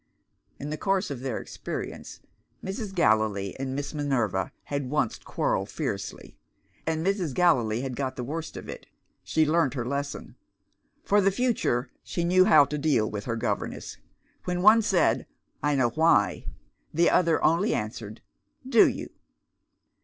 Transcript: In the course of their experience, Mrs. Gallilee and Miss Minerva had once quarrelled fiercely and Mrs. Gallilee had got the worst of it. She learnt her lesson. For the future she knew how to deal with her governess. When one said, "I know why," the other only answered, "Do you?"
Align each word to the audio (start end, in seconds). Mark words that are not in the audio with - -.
In 0.57 0.71
the 0.71 0.79
course 0.79 1.11
of 1.11 1.19
their 1.19 1.37
experience, 1.37 2.21
Mrs. 2.63 2.95
Gallilee 2.95 3.55
and 3.59 3.75
Miss 3.75 3.93
Minerva 3.93 4.51
had 4.63 4.89
once 4.89 5.19
quarrelled 5.19 5.69
fiercely 5.69 6.39
and 6.87 7.05
Mrs. 7.05 7.35
Gallilee 7.35 7.81
had 7.81 7.95
got 7.95 8.15
the 8.15 8.23
worst 8.23 8.57
of 8.57 8.67
it. 8.67 8.87
She 9.23 9.45
learnt 9.45 9.75
her 9.75 9.85
lesson. 9.85 10.37
For 11.03 11.21
the 11.21 11.29
future 11.29 11.91
she 12.01 12.23
knew 12.23 12.45
how 12.45 12.65
to 12.65 12.79
deal 12.79 13.11
with 13.11 13.25
her 13.25 13.35
governess. 13.35 13.97
When 14.45 14.63
one 14.63 14.81
said, 14.81 15.27
"I 15.61 15.75
know 15.75 15.89
why," 15.89 16.47
the 16.91 17.11
other 17.11 17.39
only 17.43 17.75
answered, 17.75 18.21
"Do 18.67 18.87
you?" 18.87 19.11